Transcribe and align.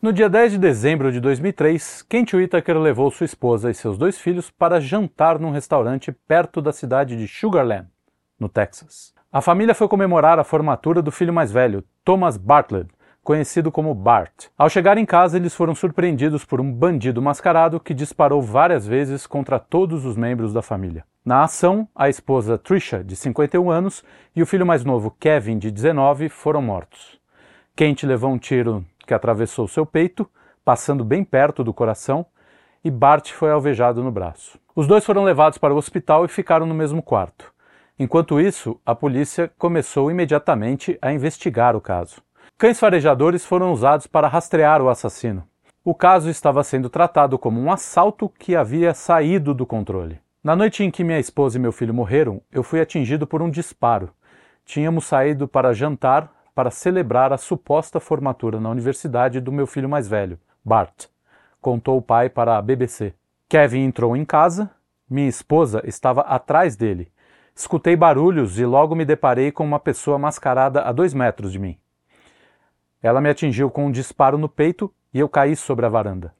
No 0.00 0.12
dia 0.12 0.28
10 0.28 0.52
de 0.52 0.58
dezembro 0.58 1.10
de 1.10 1.18
2003, 1.18 2.02
Kent 2.02 2.32
Whittaker 2.32 2.78
levou 2.78 3.10
sua 3.10 3.24
esposa 3.24 3.68
e 3.68 3.74
seus 3.74 3.98
dois 3.98 4.16
filhos 4.16 4.48
para 4.48 4.80
jantar 4.80 5.40
num 5.40 5.50
restaurante 5.50 6.12
perto 6.12 6.62
da 6.62 6.72
cidade 6.72 7.16
de 7.16 7.26
Sugarland, 7.26 7.88
no 8.38 8.48
Texas. 8.48 9.12
A 9.32 9.40
família 9.40 9.74
foi 9.74 9.88
comemorar 9.88 10.38
a 10.38 10.44
formatura 10.44 11.02
do 11.02 11.10
filho 11.10 11.32
mais 11.32 11.50
velho, 11.50 11.82
Thomas 12.04 12.36
Bartlett, 12.36 12.88
conhecido 13.24 13.72
como 13.72 13.92
Bart. 13.92 14.46
Ao 14.56 14.70
chegar 14.70 14.96
em 14.98 15.04
casa, 15.04 15.36
eles 15.36 15.52
foram 15.52 15.74
surpreendidos 15.74 16.44
por 16.44 16.60
um 16.60 16.72
bandido 16.72 17.20
mascarado 17.20 17.80
que 17.80 17.92
disparou 17.92 18.40
várias 18.40 18.86
vezes 18.86 19.26
contra 19.26 19.58
todos 19.58 20.04
os 20.04 20.16
membros 20.16 20.52
da 20.52 20.62
família. 20.62 21.04
Na 21.24 21.42
ação, 21.42 21.88
a 21.92 22.08
esposa 22.08 22.56
Trisha, 22.56 23.02
de 23.02 23.16
51 23.16 23.68
anos, 23.68 24.04
e 24.36 24.44
o 24.44 24.46
filho 24.46 24.64
mais 24.64 24.84
novo, 24.84 25.10
Kevin, 25.18 25.58
de 25.58 25.72
19, 25.72 26.28
foram 26.28 26.62
mortos. 26.62 27.18
Kent 27.74 28.04
levou 28.04 28.30
um 28.30 28.38
tiro 28.38 28.86
que 29.08 29.14
atravessou 29.14 29.66
seu 29.66 29.86
peito, 29.86 30.28
passando 30.62 31.02
bem 31.02 31.24
perto 31.24 31.64
do 31.64 31.72
coração, 31.72 32.26
e 32.84 32.90
Bart 32.90 33.32
foi 33.32 33.50
alvejado 33.50 34.04
no 34.04 34.12
braço. 34.12 34.60
Os 34.76 34.86
dois 34.86 35.04
foram 35.04 35.24
levados 35.24 35.56
para 35.56 35.72
o 35.72 35.78
hospital 35.78 36.26
e 36.26 36.28
ficaram 36.28 36.66
no 36.66 36.74
mesmo 36.74 37.02
quarto. 37.02 37.50
Enquanto 37.98 38.38
isso, 38.38 38.78
a 38.84 38.94
polícia 38.94 39.50
começou 39.58 40.10
imediatamente 40.10 40.98
a 41.00 41.10
investigar 41.10 41.74
o 41.74 41.80
caso. 41.80 42.22
Cães 42.58 42.78
farejadores 42.78 43.46
foram 43.46 43.72
usados 43.72 44.06
para 44.06 44.28
rastrear 44.28 44.82
o 44.82 44.90
assassino. 44.90 45.42
O 45.82 45.94
caso 45.94 46.28
estava 46.28 46.62
sendo 46.62 46.90
tratado 46.90 47.38
como 47.38 47.58
um 47.58 47.72
assalto 47.72 48.28
que 48.28 48.54
havia 48.54 48.92
saído 48.92 49.54
do 49.54 49.64
controle. 49.64 50.20
Na 50.44 50.54
noite 50.54 50.84
em 50.84 50.90
que 50.90 51.02
minha 51.02 51.18
esposa 51.18 51.56
e 51.56 51.60
meu 51.60 51.72
filho 51.72 51.94
morreram, 51.94 52.42
eu 52.52 52.62
fui 52.62 52.80
atingido 52.80 53.26
por 53.26 53.40
um 53.40 53.48
disparo. 53.48 54.10
Tínhamos 54.66 55.06
saído 55.06 55.48
para 55.48 55.72
jantar 55.72 56.30
para 56.58 56.72
celebrar 56.72 57.32
a 57.32 57.38
suposta 57.38 58.00
formatura 58.00 58.58
na 58.58 58.68
universidade 58.68 59.40
do 59.40 59.52
meu 59.52 59.64
filho 59.64 59.88
mais 59.88 60.08
velho, 60.08 60.40
Bart, 60.64 61.06
contou 61.60 61.96
o 61.96 62.02
pai 62.02 62.28
para 62.28 62.58
a 62.58 62.60
BBC. 62.60 63.14
Kevin 63.48 63.84
entrou 63.84 64.16
em 64.16 64.24
casa, 64.24 64.68
minha 65.08 65.28
esposa 65.28 65.80
estava 65.84 66.22
atrás 66.22 66.74
dele. 66.74 67.12
Escutei 67.54 67.94
barulhos 67.94 68.58
e 68.58 68.64
logo 68.64 68.96
me 68.96 69.04
deparei 69.04 69.52
com 69.52 69.64
uma 69.64 69.78
pessoa 69.78 70.18
mascarada 70.18 70.82
a 70.82 70.90
dois 70.90 71.14
metros 71.14 71.52
de 71.52 71.60
mim. 71.60 71.78
Ela 73.00 73.20
me 73.20 73.30
atingiu 73.30 73.70
com 73.70 73.86
um 73.86 73.92
disparo 73.92 74.36
no 74.36 74.48
peito 74.48 74.92
e 75.14 75.20
eu 75.20 75.28
caí 75.28 75.54
sobre 75.54 75.86
a 75.86 75.88
varanda. 75.88 76.34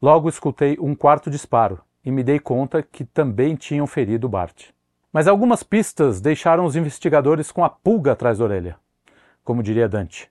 Logo 0.00 0.28
escutei 0.28 0.78
um 0.80 0.94
quarto 0.94 1.28
disparo 1.28 1.80
e 2.04 2.12
me 2.12 2.22
dei 2.22 2.38
conta 2.38 2.84
que 2.84 3.04
também 3.04 3.56
tinham 3.56 3.88
ferido 3.88 4.28
Bart. 4.28 4.68
Mas 5.12 5.26
algumas 5.26 5.64
pistas 5.64 6.20
deixaram 6.20 6.64
os 6.64 6.76
investigadores 6.76 7.50
com 7.50 7.64
a 7.64 7.68
pulga 7.68 8.12
atrás 8.12 8.38
da 8.38 8.44
orelha 8.44 8.78
como 9.50 9.64
diria 9.64 9.88
Dante. 9.88 10.30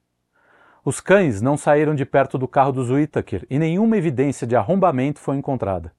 Os 0.85 1.01
cães 1.01 1.41
não 1.41 1.57
saíram 1.57 1.93
de 1.93 2.05
perto 2.05 2.37
do 2.37 2.47
carro 2.47 2.71
dos 2.71 2.89
Whittaker 2.89 3.45
e 3.49 3.59
nenhuma 3.59 3.97
evidência 3.97 4.47
de 4.47 4.55
arrombamento 4.55 5.19
foi 5.19 5.35
encontrada. 5.35 5.91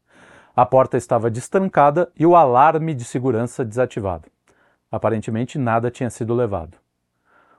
A 0.56 0.64
porta 0.64 0.96
estava 0.96 1.30
destrancada 1.30 2.10
e 2.18 2.24
o 2.24 2.34
alarme 2.34 2.94
de 2.94 3.04
segurança 3.04 3.62
desativado. 3.62 4.26
Aparentemente 4.90 5.58
nada 5.58 5.90
tinha 5.90 6.08
sido 6.08 6.32
levado. 6.32 6.78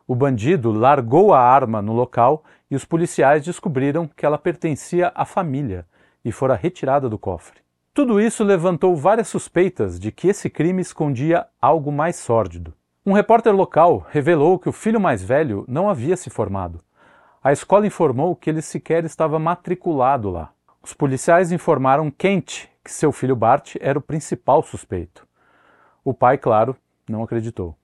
O 0.08 0.16
bandido 0.16 0.72
largou 0.72 1.32
a 1.32 1.40
arma 1.40 1.80
no 1.80 1.94
local 1.94 2.44
e 2.68 2.76
os 2.76 2.84
policiais 2.84 3.46
descobriram 3.46 4.08
que 4.08 4.26
ela 4.26 4.40
pertencia 4.40 5.12
à 5.14 5.26
família 5.26 5.86
e 6.26 6.32
fora 6.32 6.56
retirada 6.56 7.08
do 7.08 7.20
cofre. 7.20 7.60
Tudo 7.94 8.20
isso 8.20 8.44
levantou 8.44 8.96
várias 8.96 9.28
suspeitas 9.28 10.00
de 10.00 10.12
que 10.12 10.28
esse 10.28 10.50
crime 10.50 10.82
escondia 10.82 11.46
algo 11.62 11.92
mais 11.92 12.16
sórdido. 12.16 12.74
Um 13.04 13.14
repórter 13.14 13.52
local 13.56 14.06
revelou 14.12 14.60
que 14.60 14.70
o 14.70 14.72
filho 14.72 15.02
mais 15.02 15.24
velho 15.24 15.66
não 15.68 15.90
havia 15.90 16.16
se 16.16 16.30
formado. 16.30 16.84
A 17.44 17.52
escola 17.52 17.88
informou 17.88 18.36
que 18.36 18.48
ele 18.48 18.62
sequer 18.62 19.04
estava 19.06 19.40
matriculado 19.40 20.30
lá. 20.30 20.52
Os 20.84 20.94
policiais 20.94 21.52
informaram 21.52 22.12
Kent 22.12 22.70
que 22.84 22.92
seu 22.92 23.12
filho 23.12 23.36
Bart 23.36 23.76
era 23.82 23.98
o 23.98 24.02
principal 24.04 24.62
suspeito. 24.62 25.28
O 26.04 26.14
pai, 26.14 26.38
claro, 26.38 26.78
não 27.10 27.24
acreditou. 27.24 27.76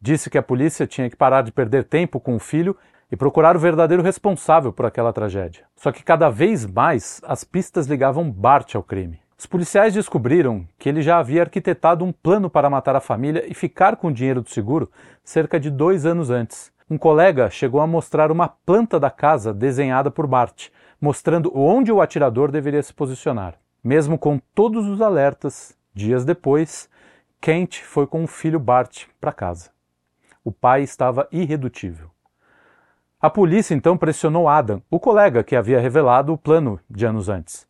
Disse 0.00 0.30
que 0.30 0.38
a 0.38 0.42
polícia 0.44 0.86
tinha 0.86 1.10
que 1.10 1.16
parar 1.16 1.42
de 1.42 1.50
perder 1.50 1.82
tempo 1.82 2.20
com 2.20 2.36
o 2.36 2.40
filho 2.40 2.76
e 3.10 3.16
procurar 3.16 3.56
o 3.56 3.60
verdadeiro 3.60 4.02
responsável 4.02 4.72
por 4.72 4.86
aquela 4.86 5.12
tragédia. 5.12 5.64
Só 5.74 5.90
que 5.90 6.04
cada 6.04 6.28
vez 6.28 6.64
mais 6.64 7.20
as 7.24 7.42
pistas 7.42 7.88
ligavam 7.88 8.30
Bart 8.30 8.76
ao 8.76 8.82
crime. 8.84 9.25
Os 9.38 9.44
policiais 9.44 9.92
descobriram 9.92 10.66
que 10.78 10.88
ele 10.88 11.02
já 11.02 11.18
havia 11.18 11.42
arquitetado 11.42 12.04
um 12.04 12.10
plano 12.10 12.48
para 12.48 12.70
matar 12.70 12.96
a 12.96 13.00
família 13.00 13.44
e 13.46 13.52
ficar 13.52 13.96
com 13.96 14.08
o 14.08 14.12
dinheiro 14.12 14.40
do 14.40 14.48
seguro 14.48 14.90
cerca 15.22 15.60
de 15.60 15.70
dois 15.70 16.06
anos 16.06 16.30
antes. 16.30 16.72
Um 16.88 16.96
colega 16.96 17.50
chegou 17.50 17.80
a 17.82 17.86
mostrar 17.86 18.32
uma 18.32 18.48
planta 18.48 18.98
da 18.98 19.10
casa 19.10 19.52
desenhada 19.52 20.10
por 20.10 20.26
Bart, 20.26 20.68
mostrando 20.98 21.52
onde 21.54 21.92
o 21.92 22.00
atirador 22.00 22.50
deveria 22.50 22.82
se 22.82 22.94
posicionar. 22.94 23.56
Mesmo 23.84 24.18
com 24.18 24.40
todos 24.54 24.86
os 24.86 25.02
alertas, 25.02 25.76
dias 25.92 26.24
depois, 26.24 26.88
Kent 27.38 27.82
foi 27.82 28.06
com 28.06 28.24
o 28.24 28.26
filho 28.26 28.58
Bart 28.58 29.04
para 29.20 29.32
casa. 29.32 29.70
O 30.42 30.50
pai 30.50 30.82
estava 30.82 31.28
irredutível. 31.30 32.10
A 33.20 33.28
polícia 33.28 33.74
então 33.74 33.98
pressionou 33.98 34.48
Adam, 34.48 34.82
o 34.90 34.98
colega 34.98 35.44
que 35.44 35.56
havia 35.56 35.80
revelado 35.80 36.32
o 36.32 36.38
plano 36.38 36.80
de 36.88 37.04
anos 37.04 37.28
antes. 37.28 37.66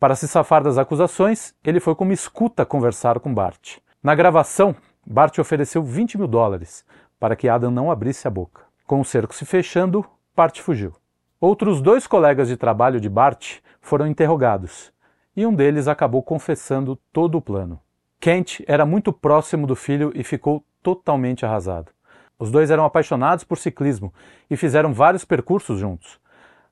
Para 0.00 0.14
se 0.14 0.28
safar 0.28 0.62
das 0.62 0.78
acusações, 0.78 1.52
ele 1.64 1.80
foi 1.80 1.92
como 1.92 2.12
escuta 2.12 2.64
conversar 2.64 3.18
com 3.18 3.34
Bart. 3.34 3.78
Na 4.00 4.14
gravação, 4.14 4.76
Bart 5.04 5.36
ofereceu 5.40 5.82
20 5.82 6.16
mil 6.16 6.28
dólares 6.28 6.84
para 7.18 7.34
que 7.34 7.48
Adam 7.48 7.72
não 7.72 7.90
abrisse 7.90 8.28
a 8.28 8.30
boca. 8.30 8.62
Com 8.86 9.00
o 9.00 9.04
cerco 9.04 9.34
se 9.34 9.44
fechando, 9.44 10.06
Bart 10.36 10.60
fugiu. 10.60 10.92
Outros 11.40 11.82
dois 11.82 12.06
colegas 12.06 12.46
de 12.46 12.56
trabalho 12.56 13.00
de 13.00 13.08
Bart 13.08 13.56
foram 13.80 14.06
interrogados 14.06 14.92
e 15.34 15.44
um 15.44 15.52
deles 15.52 15.88
acabou 15.88 16.22
confessando 16.22 16.94
todo 17.12 17.36
o 17.36 17.42
plano. 17.42 17.80
Kent 18.20 18.62
era 18.68 18.86
muito 18.86 19.12
próximo 19.12 19.66
do 19.66 19.74
filho 19.74 20.12
e 20.14 20.22
ficou 20.22 20.64
totalmente 20.80 21.44
arrasado. 21.44 21.90
Os 22.38 22.52
dois 22.52 22.70
eram 22.70 22.84
apaixonados 22.84 23.42
por 23.42 23.58
ciclismo 23.58 24.14
e 24.48 24.56
fizeram 24.56 24.92
vários 24.92 25.24
percursos 25.24 25.80
juntos. 25.80 26.20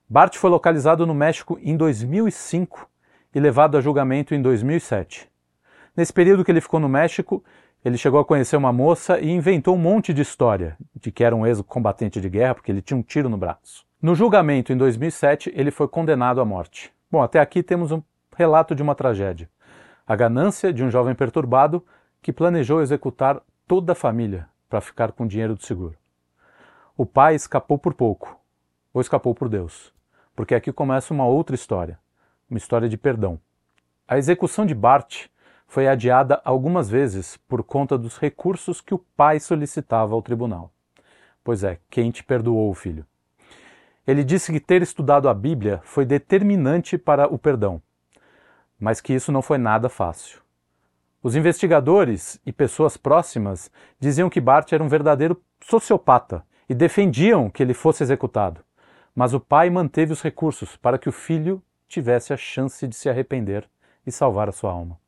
Bart 0.08 0.36
foi 0.36 0.48
localizado 0.48 1.04
no 1.04 1.14
México 1.14 1.58
em 1.60 1.76
2005 1.76 2.88
e 3.36 3.38
levado 3.38 3.76
a 3.76 3.82
julgamento 3.82 4.34
em 4.34 4.40
2007. 4.40 5.30
Nesse 5.94 6.10
período 6.10 6.42
que 6.42 6.50
ele 6.50 6.62
ficou 6.62 6.80
no 6.80 6.88
México, 6.88 7.44
ele 7.84 7.98
chegou 7.98 8.18
a 8.18 8.24
conhecer 8.24 8.56
uma 8.56 8.72
moça 8.72 9.20
e 9.20 9.30
inventou 9.30 9.74
um 9.74 9.78
monte 9.78 10.14
de 10.14 10.22
história 10.22 10.74
de 10.94 11.12
que 11.12 11.22
era 11.22 11.36
um 11.36 11.46
ex-combatente 11.46 12.18
de 12.18 12.30
guerra 12.30 12.54
porque 12.54 12.72
ele 12.72 12.80
tinha 12.80 12.96
um 12.96 13.02
tiro 13.02 13.28
no 13.28 13.36
braço. 13.36 13.84
No 14.00 14.14
julgamento 14.14 14.72
em 14.72 14.76
2007, 14.78 15.52
ele 15.54 15.70
foi 15.70 15.86
condenado 15.86 16.40
à 16.40 16.46
morte. 16.46 16.90
Bom, 17.10 17.22
até 17.22 17.38
aqui 17.38 17.62
temos 17.62 17.92
um 17.92 18.02
relato 18.34 18.74
de 18.74 18.82
uma 18.82 18.94
tragédia. 18.94 19.50
A 20.06 20.16
ganância 20.16 20.72
de 20.72 20.82
um 20.82 20.90
jovem 20.90 21.14
perturbado 21.14 21.84
que 22.22 22.32
planejou 22.32 22.80
executar 22.80 23.42
toda 23.66 23.92
a 23.92 23.94
família 23.94 24.48
para 24.66 24.80
ficar 24.80 25.12
com 25.12 25.24
o 25.24 25.28
dinheiro 25.28 25.54
do 25.54 25.62
seguro. 25.62 25.98
O 26.96 27.04
pai 27.04 27.34
escapou 27.34 27.76
por 27.76 27.92
pouco, 27.92 28.40
ou 28.94 29.02
escapou 29.02 29.34
por 29.34 29.50
Deus, 29.50 29.92
porque 30.34 30.54
aqui 30.54 30.72
começa 30.72 31.12
uma 31.12 31.26
outra 31.26 31.54
história 31.54 31.98
uma 32.48 32.58
história 32.58 32.88
de 32.88 32.96
perdão. 32.96 33.38
A 34.06 34.18
execução 34.18 34.64
de 34.64 34.74
Bart 34.74 35.26
foi 35.66 35.88
adiada 35.88 36.40
algumas 36.44 36.88
vezes 36.88 37.36
por 37.48 37.62
conta 37.62 37.98
dos 37.98 38.18
recursos 38.18 38.80
que 38.80 38.94
o 38.94 38.98
pai 38.98 39.40
solicitava 39.40 40.14
ao 40.14 40.22
tribunal. 40.22 40.72
Pois 41.42 41.64
é, 41.64 41.78
Kent 41.90 42.22
perdoou 42.22 42.70
o 42.70 42.74
filho. 42.74 43.04
Ele 44.06 44.22
disse 44.22 44.52
que 44.52 44.60
ter 44.60 44.82
estudado 44.82 45.28
a 45.28 45.34
Bíblia 45.34 45.80
foi 45.82 46.04
determinante 46.04 46.96
para 46.96 47.26
o 47.32 47.36
perdão, 47.36 47.82
mas 48.78 49.00
que 49.00 49.12
isso 49.12 49.32
não 49.32 49.42
foi 49.42 49.58
nada 49.58 49.88
fácil. 49.88 50.40
Os 51.20 51.34
investigadores 51.34 52.40
e 52.46 52.52
pessoas 52.52 52.96
próximas 52.96 53.68
diziam 53.98 54.30
que 54.30 54.40
Bart 54.40 54.72
era 54.72 54.82
um 54.82 54.88
verdadeiro 54.88 55.42
sociopata 55.60 56.44
e 56.68 56.74
defendiam 56.74 57.50
que 57.50 57.62
ele 57.62 57.74
fosse 57.74 58.04
executado. 58.04 58.64
Mas 59.12 59.34
o 59.34 59.40
pai 59.40 59.68
manteve 59.68 60.12
os 60.12 60.22
recursos 60.22 60.76
para 60.76 60.98
que 60.98 61.08
o 61.08 61.12
filho 61.12 61.60
tivesse 61.88 62.32
a 62.32 62.36
chance 62.36 62.86
de 62.86 62.94
se 62.94 63.08
arrepender 63.08 63.68
e 64.06 64.12
salvar 64.12 64.48
a 64.48 64.52
sua 64.52 64.70
alma. 64.70 64.98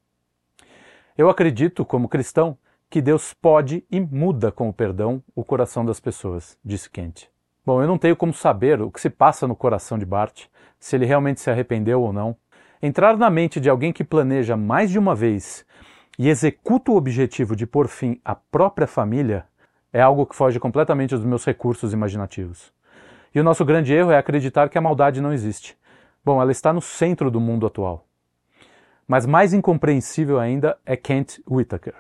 Eu 1.17 1.29
acredito, 1.29 1.85
como 1.85 2.09
cristão, 2.09 2.57
que 2.91 3.03
Deus 3.03 3.35
pode 3.35 3.85
e 3.91 4.01
muda 4.01 4.51
com 4.51 4.69
o 4.69 4.73
perdão 4.73 5.23
o 5.35 5.45
coração 5.45 5.85
das 5.85 6.01
pessoas, 6.01 6.57
disse 6.65 6.89
Kent. 6.89 7.29
Bom, 7.65 7.83
eu 7.83 7.89
não 7.89 7.99
tenho 7.99 8.17
como 8.17 8.33
saber 8.33 8.81
o 8.81 8.91
que 8.91 9.01
se 9.01 9.11
passa 9.11 9.47
no 9.47 9.55
coração 9.55 9.99
de 9.99 10.07
Bart, 10.07 10.47
se 10.81 10.97
ele 10.97 11.05
realmente 11.05 11.41
se 11.41 11.51
arrependeu 11.51 12.01
ou 12.03 12.13
não. 12.13 12.37
Entrar 12.81 13.17
na 13.17 13.29
mente 13.29 13.61
de 13.61 13.69
alguém 13.69 13.93
que 13.93 14.05
planeja 14.05 14.57
mais 14.57 14.91
de 14.91 14.99
uma 14.99 15.15
vez 15.15 15.67
e 16.19 16.29
executa 16.29 16.91
o 16.91 16.97
objetivo 16.97 17.55
de 17.55 17.67
pôr 17.67 17.87
fim 17.87 18.21
à 18.25 18.35
própria 18.35 18.87
família 18.87 19.47
é 19.93 20.01
algo 20.01 20.27
que 20.27 20.35
foge 20.35 20.59
completamente 20.59 21.15
dos 21.15 21.25
meus 21.25 21.45
recursos 21.45 21.93
imaginativos. 21.93 22.73
E 23.35 23.41
o 23.41 23.45
nosso 23.45 23.65
grande 23.65 23.93
erro 23.93 24.11
é 24.11 24.19
acreditar 24.19 24.69
que 24.69 24.79
a 24.79 24.81
maldade 24.81 25.21
não 25.21 25.33
existe. 25.33 25.77
Bom, 26.29 26.43
ela 26.43 26.53
está 26.53 26.75
no 26.75 26.83
centro 26.83 27.31
do 27.31 27.41
mundo 27.41 27.67
atual. 27.67 28.05
Mas 29.07 29.25
mais 29.25 29.55
incompreensível 29.55 30.39
ainda 30.39 30.77
é 30.85 30.95
Kent 30.95 31.39
Whittaker. 31.51 31.95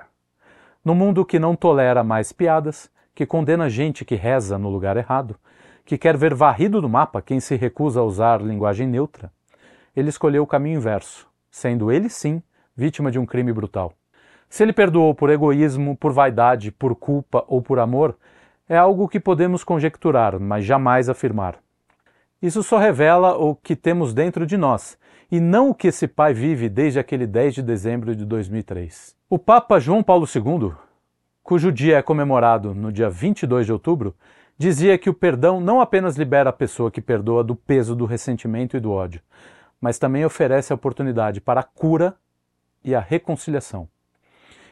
No 0.85 0.95
mundo 0.95 1.25
que 1.25 1.39
não 1.39 1.57
tolera 1.57 2.05
mais 2.05 2.31
piadas, 2.31 2.91
que 3.15 3.25
condena 3.25 3.71
gente 3.71 4.05
que 4.05 4.17
reza 4.17 4.59
no 4.59 4.69
lugar 4.69 4.99
errado, 4.99 5.35
que 5.83 5.97
quer 5.97 6.15
ver 6.15 6.35
varrido 6.35 6.79
do 6.83 6.91
mapa 6.91 7.23
quem 7.23 7.41
se 7.41 7.57
recusa 7.57 8.01
a 8.01 8.03
usar 8.03 8.43
linguagem 8.43 8.87
neutra, 8.87 9.33
ele 9.97 10.11
escolheu 10.11 10.43
o 10.43 10.47
caminho 10.47 10.77
inverso, 10.77 11.27
sendo 11.51 11.91
ele 11.91 12.11
sim 12.11 12.43
vítima 12.77 13.11
de 13.11 13.19
um 13.19 13.25
crime 13.25 13.51
brutal. 13.51 13.95
Se 14.47 14.63
ele 14.63 14.75
perdoou 14.75 15.15
por 15.15 15.31
egoísmo, 15.31 15.97
por 15.97 16.13
vaidade, 16.13 16.71
por 16.71 16.95
culpa 16.95 17.43
ou 17.49 17.63
por 17.63 17.79
amor, 17.79 18.15
é 18.69 18.77
algo 18.77 19.09
que 19.09 19.19
podemos 19.19 19.65
conjecturar, 19.65 20.39
mas 20.39 20.67
jamais 20.67 21.09
afirmar. 21.09 21.59
Isso 22.41 22.63
só 22.63 22.79
revela 22.79 23.37
o 23.37 23.57
que 23.57 23.75
temos 23.75 24.15
dentro 24.15 24.47
de 24.47 24.57
nós, 24.57 24.97
e 25.29 25.41
não 25.41 25.71
o 25.71 25.75
que 25.75 25.89
esse 25.89 26.07
pai 26.07 26.33
vive 26.33 26.69
desde 26.69 27.01
aquele 27.01 27.27
10 27.27 27.57
de 27.57 27.63
dezembro 27.63 28.15
de 28.15 28.25
2003. 28.25 29.17
O 29.29 29.41
Papa 29.41 29.81
João 29.81 30.05
Paulo 30.05 30.25
II, 30.25 30.73
cujo 31.43 31.73
dia 31.73 31.99
é 31.99 32.03
comemorado 32.03 32.73
no 32.75 32.93
dia 32.93 33.11
22 33.11 33.67
de 33.67 33.73
outubro, 33.73 34.15
dizia 34.57 34.97
que 34.97 35.11
o 35.11 35.15
perdão 35.15 35.61
não 35.61 35.81
apenas 35.81 36.17
libera 36.17 36.51
a 36.51 36.53
pessoa 36.53 36.93
que 36.93 37.01
perdoa 37.01 37.43
do 37.43 37.57
peso 37.57 37.97
do 37.97 38.05
ressentimento 38.05 38.77
e 38.77 38.81
do 38.81 38.93
ódio, 38.93 39.21
mas 39.81 39.99
também 39.99 40.25
oferece 40.25 40.73
a 40.73 40.77
oportunidade 40.77 41.41
para 41.41 41.59
a 41.59 41.65
cura 41.65 42.15
e 42.85 42.95
a 42.95 43.01
reconciliação. 43.01 43.89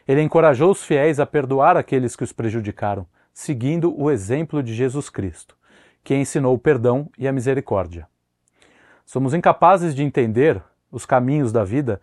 Ele 0.07 0.23
encorajou 0.23 0.71
os 0.71 0.85
fiéis 0.85 1.19
a 1.19 1.27
perdoar 1.27 1.77
aqueles 1.77 2.15
que 2.15 2.23
os 2.23 2.33
prejudicaram, 2.33 3.09
seguindo 3.35 3.93
o 4.01 4.09
exemplo 4.09 4.63
de 4.63 4.73
Jesus 4.73 5.11
Cristo, 5.11 5.56
que 6.06 6.14
ensinou 6.14 6.55
o 6.55 6.58
perdão 6.58 7.11
e 7.19 7.26
a 7.26 7.32
misericórdia. 7.32 8.08
Somos 9.05 9.35
incapazes 9.35 9.94
de 9.94 10.03
entender 10.03 10.62
os 10.91 11.05
caminhos 11.05 11.53
da 11.53 11.64
vida 11.64 12.00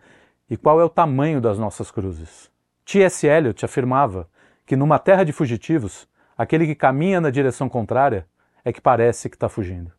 e 0.48 0.56
qual 0.56 0.80
é 0.80 0.84
o 0.84 0.88
tamanho 0.88 1.40
das 1.40 1.58
nossas 1.58 1.90
cruzes. 1.90 2.48
T.S. 2.84 3.26
Eliot 3.26 3.64
afirmava 3.64 4.28
que 4.64 4.76
numa 4.76 5.00
terra 5.00 5.24
de 5.24 5.32
fugitivos, 5.32 6.06
Aquele 6.36 6.66
que 6.66 6.74
caminha 6.74 7.20
na 7.20 7.30
direção 7.30 7.68
contrária 7.68 8.26
é 8.64 8.72
que 8.72 8.80
parece 8.80 9.28
que 9.28 9.36
está 9.36 9.48
fugindo. 9.48 9.92